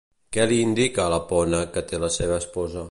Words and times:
Què 0.37 0.45
li 0.51 0.57
indica 0.67 1.05
la 1.15 1.21
Pona 1.33 1.63
que 1.77 1.87
té 1.93 2.03
la 2.07 2.13
seva 2.19 2.43
esposa? 2.45 2.79